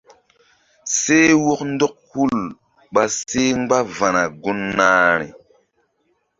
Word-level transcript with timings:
Seh 0.99 1.29
wɔk 1.45 1.61
ndɔk 1.73 1.95
hul 2.11 2.35
ɓa 2.93 3.03
seh 3.17 3.49
mgba 3.59 3.77
va̧na 3.97 4.23
gun 4.41 4.59
nahi. 4.77 5.27